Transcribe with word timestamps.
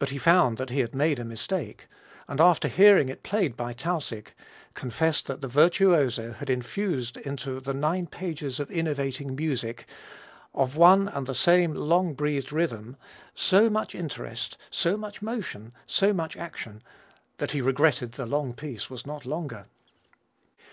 But 0.00 0.08
he 0.10 0.18
found 0.18 0.58
that 0.58 0.70
he 0.70 0.80
had 0.80 0.96
made 0.96 1.20
a 1.20 1.24
mistake, 1.24 1.86
and, 2.26 2.40
after 2.40 2.66
hearing 2.66 3.08
it 3.08 3.22
played 3.22 3.56
by 3.56 3.72
Tausig, 3.72 4.34
confessed 4.74 5.28
that 5.28 5.42
the 5.42 5.46
virtuoso 5.46 6.32
had 6.32 6.50
infused 6.50 7.16
into 7.18 7.60
the 7.60 7.72
'nine 7.72 8.08
pages 8.08 8.58
of 8.58 8.68
enervating 8.68 9.36
music, 9.36 9.86
of 10.54 10.74
one 10.74 11.06
and 11.06 11.28
the 11.28 11.36
same 11.36 11.72
long 11.72 12.14
breathed 12.14 12.50
rhythm, 12.52 12.96
so 13.32 13.70
much 13.70 13.94
interest, 13.94 14.56
so 14.70 14.96
much 14.96 15.22
motion, 15.22 15.72
so 15.86 16.12
much 16.12 16.36
action,' 16.36 16.82
that 17.36 17.52
he 17.52 17.60
regretted 17.60 18.14
the 18.14 18.26
long 18.26 18.52
piece 18.52 18.90
was 18.90 19.06
not 19.06 19.24
longer." 19.24 19.66